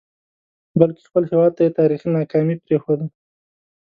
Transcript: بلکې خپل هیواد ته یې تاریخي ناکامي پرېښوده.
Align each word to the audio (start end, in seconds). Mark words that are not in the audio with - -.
بلکې 0.79 1.01
خپل 1.09 1.23
هیواد 1.31 1.51
ته 1.57 1.61
یې 1.65 1.75
تاریخي 1.79 2.07
ناکامي 2.15 2.55
پرېښوده. 2.65 3.05